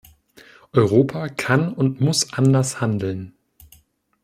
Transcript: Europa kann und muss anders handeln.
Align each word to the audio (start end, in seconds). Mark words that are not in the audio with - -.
Europa 0.73 1.29
kann 1.29 1.71
und 1.75 2.01
muss 2.01 2.33
anders 2.33 2.81
handeln. 2.81 3.35